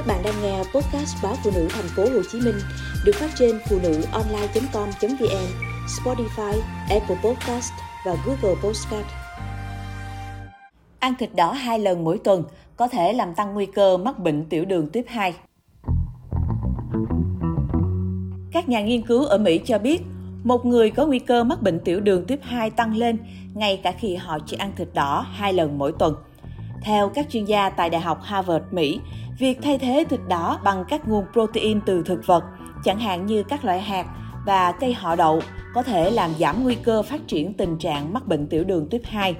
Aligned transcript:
Các 0.00 0.06
bạn 0.06 0.22
đang 0.24 0.42
nghe 0.42 0.58
podcast 0.58 1.22
báo 1.22 1.34
phụ 1.44 1.50
nữ 1.54 1.68
thành 1.70 1.84
phố 1.96 2.02
Hồ 2.02 2.22
Chí 2.32 2.40
Minh 2.40 2.54
được 3.04 3.12
phát 3.14 3.30
trên 3.38 3.58
phụ 3.68 3.78
nữ 3.82 4.02
online.com.vn, 4.12 5.46
Spotify, 5.86 6.60
Apple 6.90 7.16
Podcast 7.24 7.72
và 8.06 8.16
Google 8.26 8.60
Podcast. 8.62 9.06
Ăn 10.98 11.14
thịt 11.18 11.30
đỏ 11.36 11.52
hai 11.52 11.78
lần 11.78 12.04
mỗi 12.04 12.18
tuần 12.24 12.44
có 12.76 12.88
thể 12.88 13.12
làm 13.12 13.34
tăng 13.34 13.54
nguy 13.54 13.66
cơ 13.66 13.96
mắc 13.96 14.18
bệnh 14.18 14.44
tiểu 14.44 14.64
đường 14.64 14.88
tuyếp 14.92 15.04
2. 15.08 15.34
Các 18.52 18.68
nhà 18.68 18.80
nghiên 18.80 19.06
cứu 19.06 19.24
ở 19.24 19.38
Mỹ 19.38 19.60
cho 19.64 19.78
biết, 19.78 20.02
một 20.44 20.66
người 20.66 20.90
có 20.90 21.06
nguy 21.06 21.18
cơ 21.18 21.44
mắc 21.44 21.62
bệnh 21.62 21.80
tiểu 21.84 22.00
đường 22.00 22.24
tuyếp 22.28 22.38
2 22.42 22.70
tăng 22.70 22.96
lên 22.96 23.18
ngay 23.54 23.80
cả 23.82 23.92
khi 23.92 24.16
họ 24.16 24.38
chỉ 24.46 24.56
ăn 24.56 24.72
thịt 24.76 24.88
đỏ 24.94 25.26
hai 25.32 25.52
lần 25.52 25.78
mỗi 25.78 25.92
tuần. 25.98 26.14
Theo 26.82 27.08
các 27.08 27.26
chuyên 27.30 27.44
gia 27.44 27.70
tại 27.70 27.90
Đại 27.90 28.00
học 28.00 28.18
Harvard, 28.22 28.64
Mỹ, 28.70 29.00
việc 29.40 29.58
thay 29.62 29.78
thế 29.78 30.04
thịt 30.08 30.20
đỏ 30.28 30.60
bằng 30.64 30.84
các 30.88 31.08
nguồn 31.08 31.24
protein 31.32 31.80
từ 31.86 32.02
thực 32.02 32.26
vật, 32.26 32.44
chẳng 32.84 32.98
hạn 32.98 33.26
như 33.26 33.42
các 33.42 33.64
loại 33.64 33.80
hạt 33.80 34.06
và 34.46 34.72
cây 34.72 34.92
họ 34.92 35.16
đậu, 35.16 35.40
có 35.74 35.82
thể 35.82 36.10
làm 36.10 36.30
giảm 36.38 36.62
nguy 36.62 36.74
cơ 36.74 37.02
phát 37.02 37.28
triển 37.28 37.54
tình 37.54 37.78
trạng 37.78 38.12
mắc 38.12 38.26
bệnh 38.26 38.46
tiểu 38.46 38.64
đường 38.64 38.88
tuyếp 38.90 39.00
2. 39.04 39.34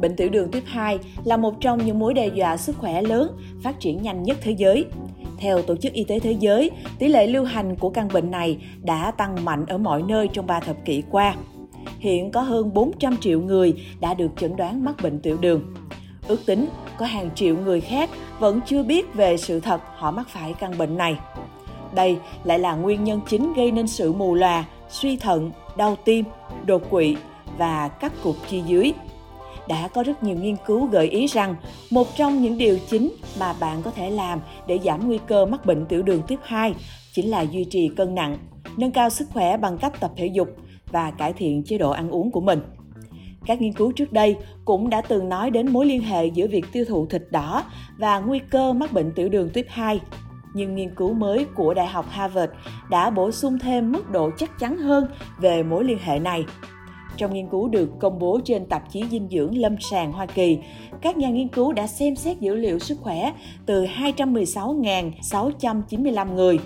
Bệnh 0.00 0.16
tiểu 0.16 0.28
đường 0.28 0.50
tuyếp 0.50 0.62
2 0.66 0.98
là 1.24 1.36
một 1.36 1.54
trong 1.60 1.86
những 1.86 1.98
mối 1.98 2.14
đe 2.14 2.26
dọa 2.26 2.56
sức 2.56 2.76
khỏe 2.78 3.02
lớn, 3.02 3.36
phát 3.62 3.80
triển 3.80 4.02
nhanh 4.02 4.22
nhất 4.22 4.38
thế 4.40 4.50
giới. 4.50 4.84
Theo 5.38 5.62
Tổ 5.62 5.76
chức 5.76 5.92
Y 5.92 6.04
tế 6.04 6.20
Thế 6.20 6.32
giới, 6.32 6.70
tỷ 6.98 7.08
lệ 7.08 7.26
lưu 7.26 7.44
hành 7.44 7.76
của 7.76 7.90
căn 7.90 8.08
bệnh 8.12 8.30
này 8.30 8.58
đã 8.82 9.10
tăng 9.10 9.44
mạnh 9.44 9.64
ở 9.68 9.78
mọi 9.78 10.02
nơi 10.02 10.28
trong 10.32 10.46
3 10.46 10.60
thập 10.60 10.84
kỷ 10.84 11.02
qua. 11.10 11.34
Hiện 11.98 12.30
có 12.30 12.40
hơn 12.40 12.74
400 12.74 13.16
triệu 13.16 13.40
người 13.40 13.74
đã 14.00 14.14
được 14.14 14.30
chẩn 14.36 14.56
đoán 14.56 14.84
mắc 14.84 14.94
bệnh 15.02 15.20
tiểu 15.20 15.36
đường. 15.40 15.62
Ước 16.28 16.46
tính 16.46 16.66
có 16.98 17.06
hàng 17.06 17.30
triệu 17.34 17.56
người 17.56 17.80
khác 17.80 18.10
vẫn 18.38 18.60
chưa 18.66 18.82
biết 18.82 19.14
về 19.14 19.36
sự 19.36 19.60
thật 19.60 19.80
họ 19.96 20.10
mắc 20.10 20.28
phải 20.28 20.54
căn 20.54 20.78
bệnh 20.78 20.96
này. 20.96 21.18
Đây 21.94 22.16
lại 22.44 22.58
là 22.58 22.74
nguyên 22.74 23.04
nhân 23.04 23.20
chính 23.28 23.52
gây 23.52 23.72
nên 23.72 23.86
sự 23.86 24.12
mù 24.12 24.34
lòa, 24.34 24.64
suy 24.88 25.16
thận, 25.16 25.50
đau 25.76 25.96
tim, 26.04 26.24
đột 26.66 26.90
quỵ 26.90 27.16
và 27.58 27.88
cắt 27.88 28.12
cục 28.22 28.36
chi 28.48 28.62
dưới. 28.66 28.92
Đã 29.68 29.88
có 29.88 30.02
rất 30.02 30.22
nhiều 30.22 30.36
nghiên 30.36 30.56
cứu 30.66 30.86
gợi 30.86 31.08
ý 31.08 31.26
rằng 31.26 31.54
một 31.90 32.16
trong 32.16 32.42
những 32.42 32.58
điều 32.58 32.78
chính 32.90 33.12
mà 33.40 33.54
bạn 33.60 33.82
có 33.82 33.90
thể 33.90 34.10
làm 34.10 34.40
để 34.66 34.78
giảm 34.84 35.06
nguy 35.06 35.18
cơ 35.26 35.46
mắc 35.46 35.66
bệnh 35.66 35.86
tiểu 35.86 36.02
đường 36.02 36.22
tiếp 36.26 36.38
2 36.42 36.74
chính 37.12 37.30
là 37.30 37.40
duy 37.40 37.64
trì 37.70 37.90
cân 37.96 38.14
nặng, 38.14 38.38
nâng 38.76 38.90
cao 38.90 39.10
sức 39.10 39.28
khỏe 39.32 39.56
bằng 39.56 39.78
cách 39.78 40.00
tập 40.00 40.10
thể 40.16 40.26
dục 40.26 40.48
và 40.92 41.10
cải 41.10 41.32
thiện 41.32 41.62
chế 41.64 41.78
độ 41.78 41.90
ăn 41.90 42.10
uống 42.10 42.30
của 42.30 42.40
mình. 42.40 42.60
Các 43.46 43.60
nghiên 43.60 43.72
cứu 43.72 43.92
trước 43.92 44.12
đây 44.12 44.36
cũng 44.64 44.90
đã 44.90 45.00
từng 45.00 45.28
nói 45.28 45.50
đến 45.50 45.72
mối 45.72 45.86
liên 45.86 46.02
hệ 46.02 46.26
giữa 46.26 46.46
việc 46.46 46.64
tiêu 46.72 46.84
thụ 46.88 47.06
thịt 47.06 47.22
đỏ 47.30 47.64
và 47.98 48.18
nguy 48.18 48.38
cơ 48.38 48.72
mắc 48.72 48.92
bệnh 48.92 49.12
tiểu 49.12 49.28
đường 49.28 49.50
tuyếp 49.54 49.64
2. 49.68 50.00
Nhưng 50.54 50.74
nghiên 50.74 50.94
cứu 50.94 51.12
mới 51.12 51.46
của 51.54 51.74
Đại 51.74 51.86
học 51.86 52.06
Harvard 52.10 52.52
đã 52.90 53.10
bổ 53.10 53.30
sung 53.30 53.58
thêm 53.58 53.92
mức 53.92 54.10
độ 54.10 54.30
chắc 54.38 54.58
chắn 54.58 54.76
hơn 54.76 55.06
về 55.38 55.62
mối 55.62 55.84
liên 55.84 55.98
hệ 55.98 56.18
này. 56.18 56.44
Trong 57.16 57.34
nghiên 57.34 57.48
cứu 57.48 57.68
được 57.68 57.90
công 58.00 58.18
bố 58.18 58.40
trên 58.44 58.66
tạp 58.66 58.92
chí 58.92 59.04
dinh 59.10 59.28
dưỡng 59.30 59.58
lâm 59.58 59.76
sàng 59.80 60.12
Hoa 60.12 60.26
Kỳ, 60.26 60.58
các 61.00 61.16
nhà 61.16 61.30
nghiên 61.30 61.48
cứu 61.48 61.72
đã 61.72 61.86
xem 61.86 62.16
xét 62.16 62.40
dữ 62.40 62.54
liệu 62.54 62.78
sức 62.78 62.98
khỏe 63.00 63.32
từ 63.66 63.86
216.695 63.86 66.34
người 66.34 66.58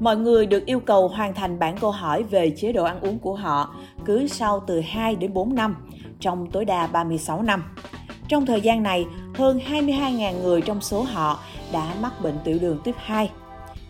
Mọi 0.00 0.16
người 0.16 0.46
được 0.46 0.66
yêu 0.66 0.80
cầu 0.80 1.08
hoàn 1.08 1.34
thành 1.34 1.58
bản 1.58 1.76
câu 1.80 1.90
hỏi 1.90 2.22
về 2.22 2.50
chế 2.50 2.72
độ 2.72 2.84
ăn 2.84 3.00
uống 3.00 3.18
của 3.18 3.34
họ 3.34 3.74
cứ 4.04 4.26
sau 4.26 4.60
từ 4.66 4.80
2 4.80 5.16
đến 5.16 5.34
4 5.34 5.54
năm, 5.54 5.76
trong 6.22 6.46
tối 6.46 6.64
đa 6.64 6.86
36 6.86 7.42
năm. 7.42 7.64
Trong 8.28 8.46
thời 8.46 8.60
gian 8.60 8.82
này, 8.82 9.06
hơn 9.34 9.60
22.000 9.70 10.42
người 10.42 10.60
trong 10.60 10.80
số 10.80 11.02
họ 11.02 11.38
đã 11.72 11.94
mắc 12.00 12.12
bệnh 12.22 12.38
tiểu 12.44 12.58
đường 12.60 12.78
tuyếp 12.84 12.94
2. 12.98 13.30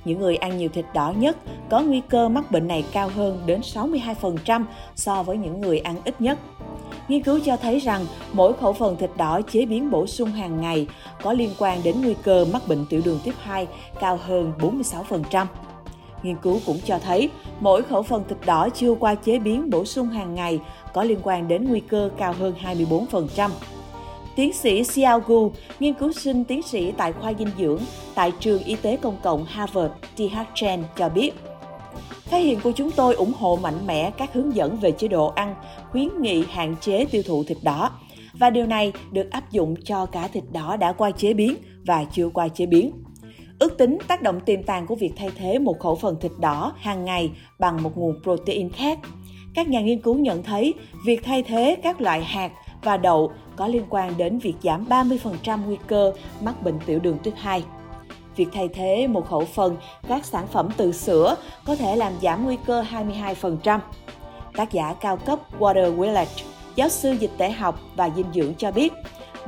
Những 0.04 0.20
người 0.20 0.36
ăn 0.36 0.58
nhiều 0.58 0.68
thịt 0.68 0.84
đỏ 0.94 1.14
nhất 1.16 1.36
có 1.70 1.80
nguy 1.80 2.02
cơ 2.08 2.28
mắc 2.28 2.50
bệnh 2.50 2.68
này 2.68 2.84
cao 2.92 3.08
hơn 3.08 3.42
đến 3.46 3.60
62% 3.60 4.64
so 4.94 5.22
với 5.22 5.36
những 5.36 5.60
người 5.60 5.78
ăn 5.78 5.96
ít 6.04 6.20
nhất. 6.20 6.38
Nghiên 7.08 7.22
cứu 7.22 7.40
cho 7.44 7.56
thấy 7.56 7.78
rằng 7.78 8.06
mỗi 8.32 8.52
khẩu 8.52 8.72
phần 8.72 8.96
thịt 8.96 9.10
đỏ 9.16 9.40
chế 9.50 9.66
biến 9.66 9.90
bổ 9.90 10.06
sung 10.06 10.28
hàng 10.28 10.60
ngày 10.60 10.86
có 11.22 11.32
liên 11.32 11.50
quan 11.58 11.82
đến 11.84 12.02
nguy 12.02 12.14
cơ 12.22 12.46
mắc 12.52 12.62
bệnh 12.68 12.86
tiểu 12.86 13.00
đường 13.04 13.20
tuyếp 13.24 13.34
2 13.38 13.66
cao 14.00 14.18
hơn 14.26 14.52
46%. 14.58 15.46
Nghiên 16.22 16.36
cứu 16.36 16.60
cũng 16.66 16.78
cho 16.86 16.98
thấy 16.98 17.30
mỗi 17.60 17.82
khẩu 17.82 18.02
phần 18.02 18.24
thịt 18.28 18.38
đỏ 18.46 18.68
chưa 18.74 18.94
qua 18.94 19.14
chế 19.14 19.38
biến 19.38 19.70
bổ 19.70 19.84
sung 19.84 20.08
hàng 20.08 20.34
ngày 20.34 20.60
có 20.94 21.04
liên 21.04 21.18
quan 21.22 21.48
đến 21.48 21.68
nguy 21.68 21.80
cơ 21.80 22.10
cao 22.18 22.34
hơn 22.38 22.54
24%. 22.62 23.50
Tiến 24.36 24.52
sĩ 24.52 24.84
Xiao 24.84 25.20
Gu, 25.26 25.52
nghiên 25.80 25.94
cứu 25.94 26.12
sinh 26.12 26.44
tiến 26.44 26.62
sĩ 26.62 26.92
tại 26.92 27.12
khoa 27.12 27.32
dinh 27.38 27.50
dưỡng 27.58 27.80
tại 28.14 28.32
trường 28.40 28.64
y 28.64 28.76
tế 28.76 28.96
công 28.96 29.16
cộng 29.22 29.44
Harvard 29.44 29.92
TH 30.16 30.36
Chan 30.54 30.82
cho 30.96 31.08
biết, 31.08 31.32
Phát 32.32 32.38
hiện 32.38 32.60
của 32.60 32.72
chúng 32.72 32.90
tôi 32.90 33.14
ủng 33.14 33.32
hộ 33.38 33.58
mạnh 33.62 33.86
mẽ 33.86 34.10
các 34.10 34.34
hướng 34.34 34.54
dẫn 34.54 34.76
về 34.76 34.92
chế 34.92 35.08
độ 35.08 35.26
ăn, 35.26 35.54
khuyến 35.90 36.08
nghị 36.20 36.44
hạn 36.50 36.76
chế 36.80 37.04
tiêu 37.04 37.22
thụ 37.26 37.44
thịt 37.44 37.58
đỏ. 37.62 37.90
Và 38.32 38.50
điều 38.50 38.66
này 38.66 38.92
được 39.10 39.30
áp 39.30 39.50
dụng 39.50 39.74
cho 39.84 40.06
cả 40.06 40.28
thịt 40.28 40.44
đỏ 40.52 40.76
đã 40.76 40.92
qua 40.92 41.10
chế 41.10 41.34
biến 41.34 41.54
và 41.86 42.04
chưa 42.04 42.28
qua 42.28 42.48
chế 42.48 42.66
biến. 42.66 42.92
Ước 43.62 43.78
tính 43.78 43.98
tác 44.08 44.22
động 44.22 44.40
tiềm 44.40 44.62
tàng 44.62 44.86
của 44.86 44.94
việc 44.94 45.12
thay 45.16 45.30
thế 45.36 45.58
một 45.58 45.80
khẩu 45.80 45.94
phần 45.94 46.16
thịt 46.20 46.32
đỏ 46.38 46.72
hàng 46.76 47.04
ngày 47.04 47.30
bằng 47.58 47.82
một 47.82 47.98
nguồn 47.98 48.22
protein 48.22 48.70
khác. 48.70 48.98
Các 49.54 49.68
nhà 49.68 49.80
nghiên 49.80 50.02
cứu 50.02 50.14
nhận 50.14 50.42
thấy 50.42 50.74
việc 51.06 51.20
thay 51.24 51.42
thế 51.42 51.76
các 51.82 52.00
loại 52.00 52.24
hạt 52.24 52.50
và 52.82 52.96
đậu 52.96 53.32
có 53.56 53.66
liên 53.66 53.82
quan 53.90 54.16
đến 54.16 54.38
việc 54.38 54.54
giảm 54.62 54.84
30% 54.88 55.64
nguy 55.66 55.76
cơ 55.86 56.12
mắc 56.40 56.62
bệnh 56.62 56.78
tiểu 56.86 56.98
đường 56.98 57.18
tuyếp 57.22 57.34
2. 57.36 57.64
Việc 58.36 58.48
thay 58.52 58.68
thế 58.68 59.06
một 59.06 59.28
khẩu 59.28 59.44
phần 59.44 59.76
các 60.08 60.24
sản 60.24 60.46
phẩm 60.46 60.68
từ 60.76 60.92
sữa 60.92 61.36
có 61.64 61.76
thể 61.76 61.96
làm 61.96 62.12
giảm 62.22 62.44
nguy 62.44 62.56
cơ 62.66 62.84
22%. 63.42 63.78
Tác 64.56 64.72
giả 64.72 64.94
cao 65.00 65.16
cấp 65.16 65.38
Water 65.58 65.96
Willett, 65.96 66.42
giáo 66.76 66.88
sư 66.88 67.12
dịch 67.12 67.32
tễ 67.38 67.50
học 67.50 67.80
và 67.96 68.10
dinh 68.16 68.32
dưỡng 68.34 68.54
cho 68.58 68.72
biết, 68.72 68.92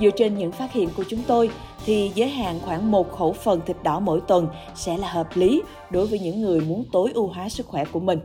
dựa 0.00 0.10
trên 0.16 0.38
những 0.38 0.52
phát 0.52 0.72
hiện 0.72 0.88
của 0.96 1.04
chúng 1.08 1.22
tôi 1.26 1.50
thì 1.84 2.10
giới 2.14 2.28
hạn 2.28 2.60
khoảng 2.64 2.90
một 2.90 3.12
khẩu 3.12 3.32
phần 3.32 3.60
thịt 3.66 3.76
đỏ 3.82 4.00
mỗi 4.00 4.20
tuần 4.28 4.48
sẽ 4.74 4.96
là 4.96 5.08
hợp 5.08 5.28
lý 5.34 5.62
đối 5.90 6.06
với 6.06 6.18
những 6.18 6.40
người 6.40 6.60
muốn 6.60 6.84
tối 6.92 7.10
ưu 7.14 7.26
hóa 7.26 7.48
sức 7.48 7.66
khỏe 7.66 7.84
của 7.84 8.00
mình. 8.00 8.18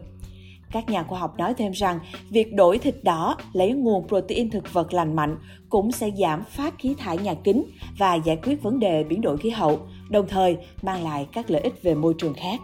Các 0.71 0.89
nhà 0.89 1.03
khoa 1.03 1.19
học 1.19 1.37
nói 1.37 1.53
thêm 1.53 1.71
rằng 1.71 1.99
việc 2.29 2.53
đổi 2.53 2.77
thịt 2.77 2.95
đỏ 3.03 3.35
lấy 3.53 3.73
nguồn 3.73 4.07
protein 4.07 4.49
thực 4.49 4.73
vật 4.73 4.93
lành 4.93 5.15
mạnh 5.15 5.37
cũng 5.69 5.91
sẽ 5.91 6.11
giảm 6.17 6.43
phát 6.43 6.73
khí 6.79 6.95
thải 6.97 7.17
nhà 7.17 7.33
kính 7.33 7.63
và 7.97 8.15
giải 8.15 8.37
quyết 8.43 8.63
vấn 8.63 8.79
đề 8.79 9.03
biến 9.03 9.21
đổi 9.21 9.37
khí 9.37 9.49
hậu, 9.49 9.79
đồng 10.09 10.27
thời 10.27 10.57
mang 10.81 11.03
lại 11.03 11.27
các 11.31 11.51
lợi 11.51 11.61
ích 11.61 11.83
về 11.83 11.95
môi 11.95 12.13
trường 12.17 12.33
khác. 12.33 12.59